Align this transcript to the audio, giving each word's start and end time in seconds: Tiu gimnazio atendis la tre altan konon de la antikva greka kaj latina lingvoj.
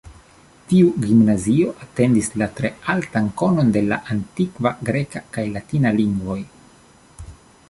Tiu 0.69 0.87
gimnazio 1.03 1.75
atendis 1.87 2.31
la 2.43 2.49
tre 2.61 2.73
altan 2.95 3.29
konon 3.43 3.71
de 3.77 3.87
la 3.93 4.01
antikva 4.17 4.75
greka 4.91 5.27
kaj 5.37 5.49
latina 5.57 5.97
lingvoj. 6.03 6.41